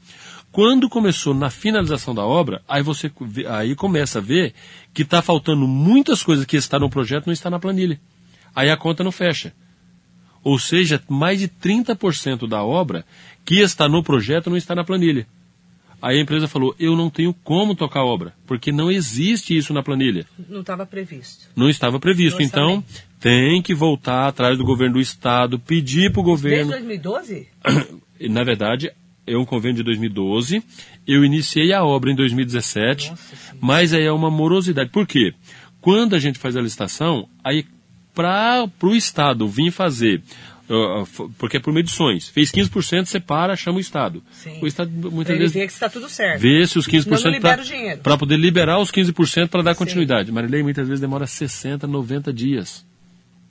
[0.52, 3.10] Quando começou na finalização da obra, aí você
[3.48, 4.52] aí começa a ver
[4.92, 7.98] que está faltando muitas coisas que está no projeto não está na planilha.
[8.58, 9.52] Aí a conta não fecha.
[10.42, 13.04] Ou seja, mais de 30% da obra
[13.44, 15.28] que está no projeto não está na planilha.
[16.02, 19.72] Aí a empresa falou: eu não tenho como tocar a obra, porque não existe isso
[19.72, 20.26] na planilha.
[20.48, 21.48] Não estava previsto.
[21.54, 22.42] Não estava previsto.
[22.42, 22.82] Então,
[23.20, 26.70] tem que voltar atrás do governo do estado, pedir para o Desde governo.
[26.74, 27.48] 2012?
[28.28, 28.90] Na verdade,
[29.24, 30.64] é um convênio de 2012.
[31.06, 34.90] Eu iniciei a obra em 2017, Nossa mas aí é uma morosidade.
[34.90, 35.32] Por quê?
[35.80, 37.64] Quando a gente faz a licitação, aí
[38.22, 40.20] para o Estado vir fazer,
[40.68, 44.22] uh, f- porque é por medições, fez 15%, separa, chama o Estado.
[44.32, 44.58] Sim.
[44.60, 46.40] O Estado muitas ele vezes ver que está tudo certo.
[46.40, 48.00] vê se os 15% Senão não libera o dinheiro.
[48.00, 50.32] para poder liberar os 15% para dar continuidade.
[50.32, 52.84] Marilei muitas vezes demora 60, 90 dias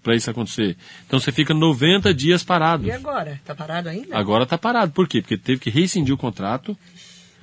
[0.03, 0.77] para isso acontecer.
[1.05, 2.85] Então você fica 90 dias parado.
[2.85, 3.33] E agora?
[3.33, 4.17] Está parado ainda?
[4.17, 4.91] Agora está parado.
[4.91, 5.21] Por quê?
[5.21, 6.77] Porque teve que rescindir o contrato.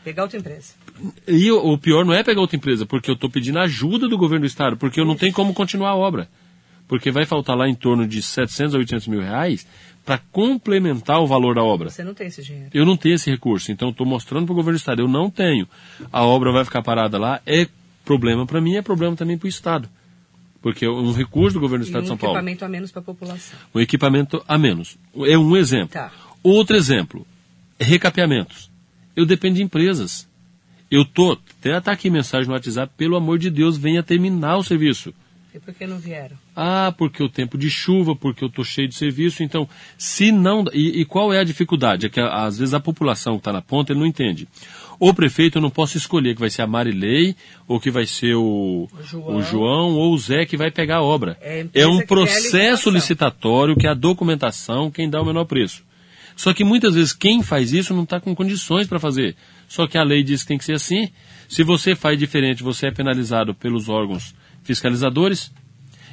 [0.05, 0.75] Pegar outra empresa.
[1.27, 4.17] E o, o pior não é pegar outra empresa, porque eu estou pedindo ajuda do
[4.19, 6.29] governo do estado, porque eu não tenho como continuar a obra.
[6.87, 9.67] Porque vai faltar lá em torno de 700 a 800 mil reais
[10.05, 11.89] para complementar o valor da obra.
[11.89, 12.69] Você não tem esse dinheiro.
[12.75, 15.31] Eu não tenho esse recurso, então estou mostrando para o governo do estado, eu não
[15.31, 15.67] tenho.
[16.13, 17.67] A obra vai ficar parada lá, é
[18.05, 19.89] problema para mim, é problema também para o estado.
[20.61, 22.37] Porque é um recurso do governo do estado um de São Paulo.
[22.37, 23.59] Um equipamento a menos para a população.
[23.75, 24.99] Um equipamento a menos.
[25.27, 25.89] É um exemplo.
[25.89, 26.13] Tá.
[26.43, 27.27] Outro exemplo,
[27.79, 28.71] recapeamentos.
[29.17, 30.29] Eu dependo de empresas.
[30.91, 34.63] Eu tô, até tá aqui mensagem no WhatsApp, pelo amor de Deus, venha terminar o
[34.63, 35.15] serviço.
[35.55, 36.37] E por que não vieram?
[36.57, 39.41] Ah, porque o tempo de chuva, porque eu estou cheio de serviço.
[39.41, 40.65] Então, se não.
[40.73, 42.07] E, e, qual é a dificuldade?
[42.07, 44.49] É que às vezes a população que está na ponta ele não entende.
[44.99, 47.37] O prefeito eu não posso escolher que vai ser a Marilei,
[47.69, 49.37] ou que vai ser o, o, João.
[49.37, 51.39] o João, ou o Zé que vai pegar a obra.
[51.41, 55.85] É, é um processo licitatório que é a documentação quem dá o menor preço.
[56.35, 59.37] Só que muitas vezes quem faz isso não está com condições para fazer.
[59.69, 61.11] Só que a lei diz que tem que ser assim.
[61.49, 65.53] Se você faz diferente, você é penalizado pelos órgãos fiscalizadores,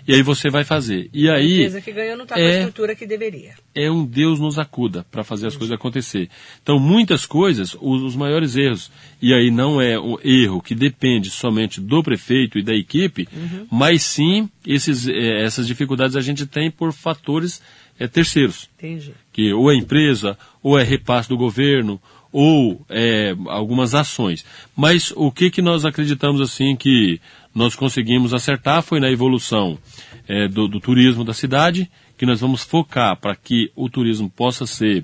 [0.07, 1.09] e aí você vai fazer.
[1.13, 1.53] E aí.
[1.53, 3.53] A empresa que ganhou não está é, com a estrutura que deveria.
[3.73, 6.29] É um Deus nos acuda para fazer as coisas acontecer.
[6.61, 11.29] Então, muitas coisas, os, os, maiores erros, e aí não é um erro que depende
[11.29, 13.67] somente do prefeito e da equipe, uhum.
[13.71, 17.61] mas sim esses, é, essas dificuldades a gente tem por fatores
[17.99, 18.69] é, terceiros.
[18.77, 19.13] Entendi.
[19.31, 22.01] Que ou é empresa, ou é repasse do governo,
[22.31, 24.45] ou é, algumas ações.
[24.75, 27.19] Mas o que, que nós acreditamos assim que
[27.53, 29.77] nós conseguimos acertar foi na evolução
[30.27, 34.65] é, do, do, turismo da cidade, que nós vamos focar para que o turismo possa
[34.65, 35.03] ser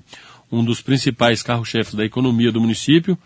[0.52, 3.18] um dos principais carro-chefes da economia do município.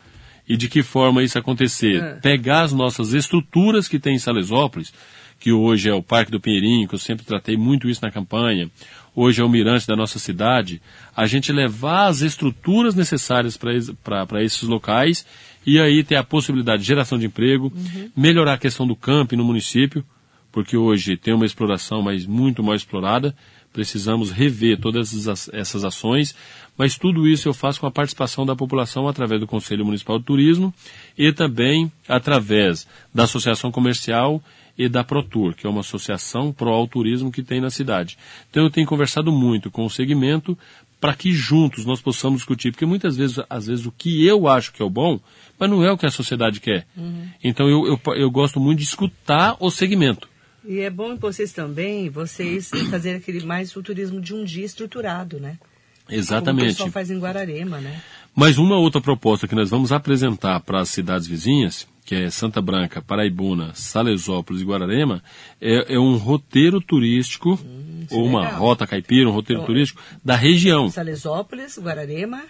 [0.51, 2.01] E de que forma isso acontecer?
[2.03, 2.13] É.
[2.15, 4.93] Pegar as nossas estruturas que tem em Salesópolis,
[5.39, 8.69] que hoje é o Parque do Pinheirinho, que eu sempre tratei muito isso na campanha,
[9.15, 10.81] hoje é o mirante da nossa cidade,
[11.15, 15.25] a gente levar as estruturas necessárias para esses locais
[15.65, 18.09] e aí ter a possibilidade de geração de emprego, Uhum.
[18.15, 20.03] melhorar a questão do camping no município,
[20.51, 23.33] porque hoje tem uma exploração, mas muito mal explorada.
[23.73, 25.13] Precisamos rever todas
[25.53, 26.35] essas- ações,
[26.77, 30.25] mas tudo isso eu faço com a participação da população através do Conselho Municipal de
[30.25, 30.73] Turismo
[31.17, 34.43] e também através da Associação Comercial
[34.77, 38.17] e da ProTour, que é uma associação pró turismo que tem na cidade.
[38.49, 40.57] Então eu tenho conversado muito com o segmento
[40.99, 44.71] para que juntos nós possamos discutir, porque muitas vezes, às vezes, o que eu acho
[44.71, 45.19] que é o bom,
[45.59, 46.85] mas não é o que a sociedade quer.
[47.43, 50.29] Então eu, eu, eu gosto muito de escutar o segmento.
[50.63, 55.39] E é bom vocês também, vocês fazer aquele mais o turismo de um dia estruturado,
[55.39, 55.57] né?
[56.05, 56.67] Como o Exatamente.
[56.69, 58.01] pessoal faz em Guararema, né?
[58.35, 62.61] Mas uma outra proposta que nós vamos apresentar para as cidades vizinhas, que é Santa
[62.61, 65.23] Branca, Paraibuna, Salesópolis e Guararema,
[65.59, 67.59] é, é um roteiro turístico,
[68.09, 68.59] ou é uma legal.
[68.59, 70.89] rota caipira, um roteiro Então, turístico da região.
[70.89, 72.43] Salesópolis, Guararema,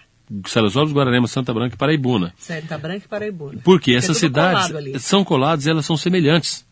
[0.45, 2.33] Salesópolis, Guararema, Santa Branca e Paraibuna.
[2.37, 3.59] Santa Branca e Paraibuna.
[3.63, 6.65] Porque É essas tudo cidades colado são coladas e elas são semelhantes.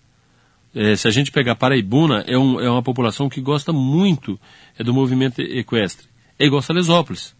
[0.75, 4.39] É, se a gente pegar Paraibuna, é, um- é uma população que gosta muito
[4.77, 6.07] é, do movimento equestre.
[6.37, 7.35] É igual Salesópolis.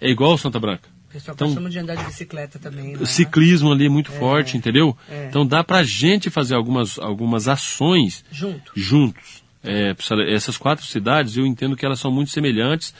[0.00, 0.88] É igual Santa Branca.
[1.08, 2.98] O pessoal Então- costuma de andar de bicicleta também, né?
[3.00, 4.96] O ciclismo ali é muito forte, entendeu?
[5.08, 5.26] é.
[5.28, 8.72] Então dá pra gente fazer algumas, algumas ações Junto.
[8.74, 9.42] juntos.
[9.62, 9.94] É,
[10.34, 12.92] essas quatro cidades, eu entendo que elas são muito semelhantes.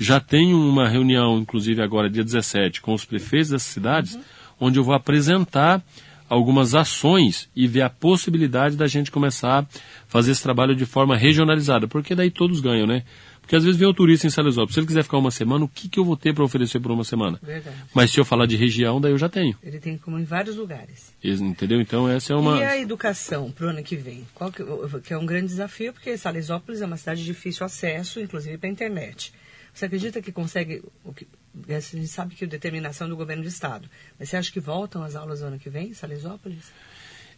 [0.00, 4.22] Já tenho uma reunião, inclusive agora, dia 17, com os prefeitos dessas cidades, Uhum.
[4.60, 5.80] onde eu vou apresentar
[6.28, 9.66] algumas ações e ver a possibilidade da gente começar a
[10.06, 13.04] fazer esse trabalho de forma regionalizada, porque daí todos ganham, né?
[13.40, 15.68] Porque às vezes vem o turista em Salesópolis, se ele quiser ficar uma semana, o
[15.68, 17.40] que, que eu vou ter para oferecer por uma semana?
[17.42, 17.76] Verdade.
[17.94, 19.56] Mas se eu falar de região, daí eu já tenho.
[19.62, 21.14] Ele tem como em vários lugares.
[21.24, 21.80] Entendeu?
[21.80, 22.58] Então essa é uma.
[22.58, 24.26] E a educação para o ano que vem?
[24.34, 24.62] Qual que,
[25.02, 28.68] que é um grande desafio, porque Salesópolis é uma cidade de difícil acesso, inclusive para
[28.68, 29.32] a internet.
[29.78, 30.82] Você acredita que consegue.
[31.14, 31.24] Que,
[31.72, 33.88] a gente sabe que é determinação do governo do estado.
[34.18, 36.72] Mas você acha que voltam as aulas ano que vem, em Salesópolis?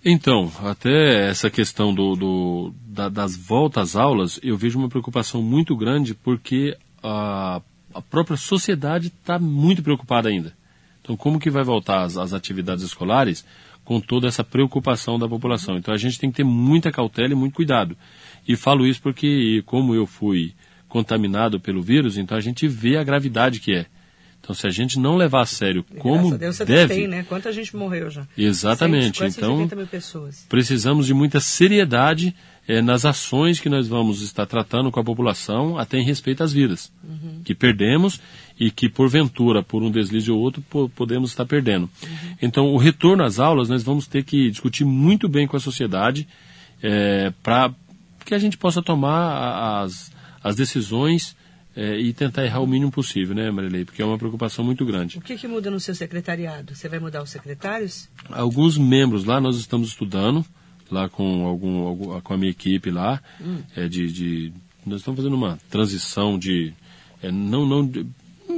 [0.02, 5.42] Então, até essa questão do, do- da- das voltas às aulas, eu vejo uma preocupação
[5.42, 7.60] muito grande porque a,
[7.92, 10.54] a própria sociedade está muito preocupada ainda.
[11.02, 13.44] Então, como que vai voltar as atividades escolares
[13.84, 15.76] com toda essa preocupação da população?
[15.76, 17.94] Então, a gente tem que ter muita cautela e muito cuidado.
[18.48, 20.54] E falo isso porque, como eu fui
[20.90, 23.86] contaminado pelo vírus, então a gente vê a gravidade que é.
[24.42, 27.22] Então, se a gente não levar a sério como a Deus você deve, tem, né?
[27.28, 28.26] Quanta gente morreu já?
[28.36, 30.46] Exatamente, 100, quase então- 180 mil pessoas.
[30.48, 32.34] precisamos de muita seriedade
[32.66, 36.52] eh, nas ações que nós vamos estar tratando com a população, até em respeito às
[36.54, 36.90] vidas
[37.44, 38.18] que perdemos
[38.58, 41.88] e que, porventura, por um deslize ou outro, po- podemos estar perdendo.
[42.40, 46.26] Então, o retorno às aulas, nós vamos ter que discutir muito bem com a sociedade
[47.42, 47.72] para
[48.24, 50.09] que a gente possa tomar as,
[50.42, 51.36] as decisões
[51.74, 53.84] é, e tentar errar o mínimo possível, né, Marilei?
[53.84, 55.18] Porque é uma preocupação muito grande.
[55.18, 56.74] O que, que muda no seu secretariado?
[56.74, 58.08] Você vai mudar os secretários?
[58.28, 60.44] Alguns membros lá nós estamos estudando,
[60.90, 63.58] lá com, algum, com a minha equipe lá, hum.
[63.76, 64.52] é, de, de,
[64.84, 66.72] nós estamos fazendo uma transição de,
[67.22, 68.06] é, não, não, de,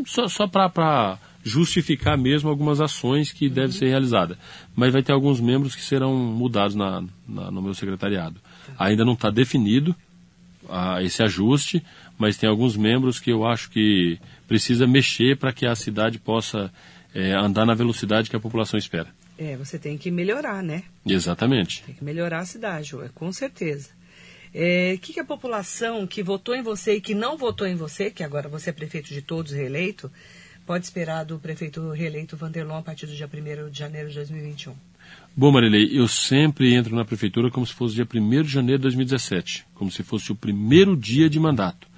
[0.06, 3.52] só, só para justificar mesmo algumas ações que uhum.
[3.52, 4.38] devem ser realizadas.
[4.74, 8.40] Mas vai ter alguns membros que serão mudados na, na no meu secretariado.
[8.66, 8.86] Tá.
[8.86, 9.94] Ainda não está definido
[10.72, 11.84] a, esse ajuste,
[12.18, 16.72] mas tem alguns membros que eu acho que precisa mexer para que a cidade possa
[17.14, 19.08] é, andar na velocidade que a população espera.
[19.38, 20.84] É, você tem que melhorar, né?
[21.06, 21.82] Exatamente.
[21.84, 23.90] Tem que melhorar a cidade, com certeza.
[23.90, 27.74] O é, que, que, a população que votou em você e que não votou em
[27.74, 30.10] você, que agora você é prefeito de todos reeleito,
[30.66, 34.74] pode esperar do prefeito reeleito Vanderlon a partir do dia 1 de janeiro de 2021?
[35.34, 38.82] Bom, Marilei, eu sempre entro na prefeitura como se fosse dia 1 de janeiro de
[38.82, 41.88] 2017, como se fosse o primeiro dia de mandato,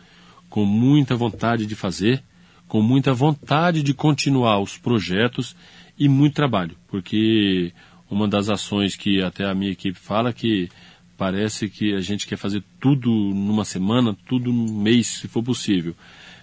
[0.48, 2.22] com muita vontade de fazer,
[2.68, 5.56] com muita vontade de continuar os projetos
[5.98, 7.72] e muito trabalho, porque
[8.08, 10.68] uma das ações que até a minha equipe fala que
[11.16, 15.96] parece que a gente quer fazer tudo numa semana, tudo num mês, se for possível.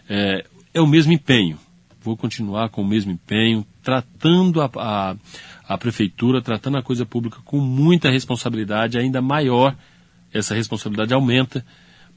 [0.10, 1.58] É, é o mesmo empenho.
[2.02, 5.16] Vou continuar com o mesmo empenho, tratando a, a
[5.74, 9.74] a prefeitura tratando a coisa pública com muita responsabilidade, ainda maior,
[10.34, 11.66] essa responsabilidade aumenta,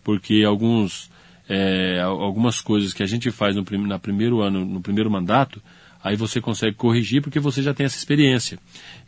[0.02, 1.08] porque alguns,
[1.48, 5.62] é, algumas coisas que a gente faz no, primeiro ano, no primeiro mandato,
[6.02, 8.58] aí você consegue corrigir porque você já tem essa experiência.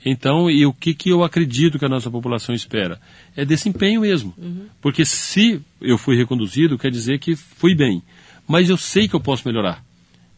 [0.04, 3.00] Então, e o que, que eu acredito que a nossa população espera?
[3.36, 4.32] É desse empenho mesmo.
[4.38, 4.66] Uhum.
[4.80, 8.00] Porque se eu fui reconduzido, quer dizer que fui bem.
[8.46, 9.84] Mas eu sei que eu posso melhorar.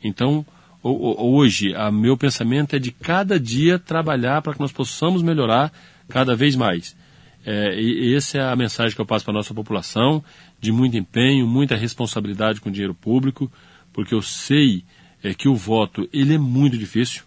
[0.03, 0.47] Então,
[0.83, 5.73] hoje, o meu pensamento é de cada dia trabalhar para que nós possamos melhorar
[6.09, 6.97] cada vez mais.
[7.45, 10.23] É, e essa é a mensagem que eu passo para a nossa população,
[10.61, 13.51] de muito empenho, muita responsabilidade com o dinheiro público,
[13.93, 14.85] porque eu sei
[15.23, 17.23] é, que o voto ele é muito difícil,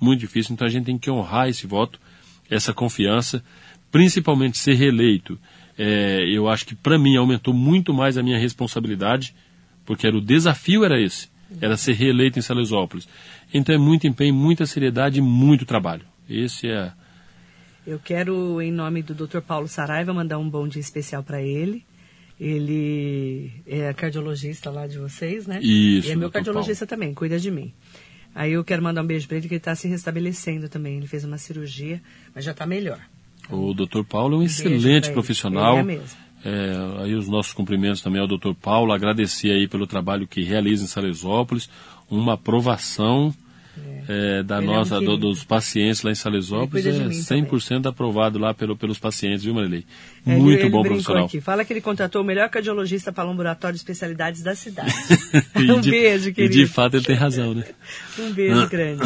[0.00, 1.98] muito difícil, então a gente tem que honrar esse voto,
[2.48, 3.42] essa confiança,
[3.90, 5.38] principalmente ser reeleito.
[5.76, 9.34] É, eu acho que para mim aumentou muito mais a minha responsabilidade,
[9.84, 13.08] porque era o desafio era esse era ser reeleito em Salesópolis.
[13.52, 16.04] Então é muito empenho, muita seriedade e muito trabalho.
[16.28, 16.92] Esse é.
[17.86, 19.40] Eu quero, em nome do Dr.
[19.40, 21.84] Paulo Saraiva, mandar um bom dia especial para ele.
[22.40, 25.60] Ele é cardiologista lá de vocês, né?
[25.62, 26.08] Isso.
[26.08, 27.00] E é meu cardiologista Paulo.
[27.00, 27.72] também, cuida de mim.
[28.34, 30.96] Aí eu quero mandar um beijo para ele, que ele está se restabelecendo também.
[30.96, 32.02] Ele fez uma cirurgia,
[32.34, 32.98] mas já está melhor.
[33.48, 34.02] O Dr.
[34.08, 35.74] Paulo é um, um excelente profissional.
[35.74, 36.23] Ele é mesmo.
[36.44, 38.52] É, aí os nossos cumprimentos também ao Dr.
[38.60, 41.70] Paulo, agradecer aí pelo trabalho que realiza em Salesópolis,
[42.10, 43.34] uma aprovação
[44.06, 47.90] é, é, da Ele nossa, é do, dos pacientes lá em Salesópolis é 100% também.
[47.90, 49.84] aprovado lá pelo, pelos pacientes, viu, Marilei?
[50.24, 51.24] É, Muito ele, bom ele profissional.
[51.24, 51.40] Aqui.
[51.40, 54.92] Fala que ele contratou o melhor cardiologista para o laboratório de especialidades da cidade.
[55.56, 56.54] um de, beijo, querido.
[56.54, 57.64] E de fato ele tem razão, né?
[58.18, 59.02] um beijo grande.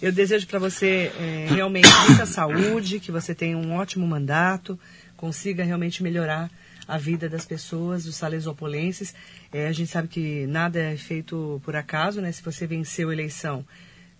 [0.00, 4.78] Eu desejo para você é, realmente muita saúde, que você tenha um ótimo mandato,
[5.16, 6.50] consiga realmente melhorar
[6.92, 9.14] a vida das pessoas, dos salesopolenses.
[9.50, 12.30] É, a gente sabe que nada é feito por acaso, né?
[12.30, 13.64] Se você venceu a eleição,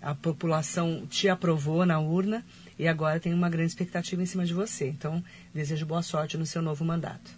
[0.00, 2.42] a população te aprovou na urna
[2.78, 4.88] e agora tem uma grande expectativa em cima de você.
[4.88, 5.22] Então,
[5.54, 7.30] desejo boa sorte no seu novo mandato.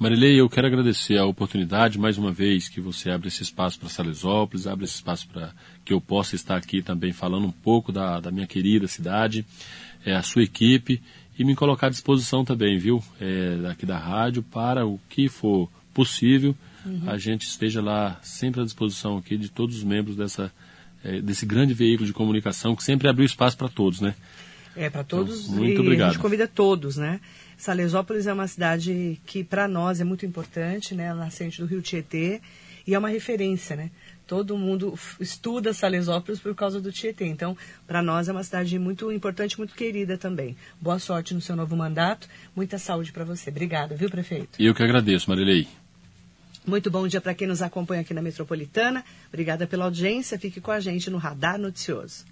[0.00, 3.88] Marilei, eu quero agradecer a oportunidade mais uma vez que você abre esse espaço para
[3.88, 5.52] Salesópolis, abre esse espaço para
[5.84, 9.46] que eu possa estar aqui também falando um pouco da, da minha querida cidade,
[10.04, 11.00] é, a sua equipe
[11.42, 15.68] e me colocar à disposição também, viu, é, aqui da rádio, para o que for
[15.92, 16.54] possível,
[16.86, 17.02] uhum.
[17.06, 20.52] a gente esteja lá sempre à disposição aqui de todos os membros dessa,
[21.02, 24.14] é, desse grande veículo de comunicação que sempre abriu espaço para todos, né?
[24.76, 25.46] É, para todos.
[25.48, 26.10] Então, muito obrigado.
[26.10, 27.20] A gente convida todos, né?
[27.58, 31.12] Salesópolis é uma cidade que para nós é muito importante, né?
[31.12, 32.40] Nascente do Rio Tietê
[32.86, 33.90] e é uma referência, né?
[34.32, 37.26] Todo mundo estuda Salesópolis por causa do Tietê.
[37.26, 37.54] Então,
[37.86, 40.56] para nós é uma cidade muito importante, muito querida também.
[40.80, 43.50] Boa sorte no seu novo mandato, muita saúde para você.
[43.50, 44.48] Obrigada, viu, prefeito?
[44.58, 45.68] Eu que agradeço, Marilei.
[46.66, 49.04] Muito bom dia para quem nos acompanha aqui na Metropolitana.
[49.28, 50.38] Obrigada pela audiência.
[50.38, 52.24] Fique com a gente no Radar Noticioso.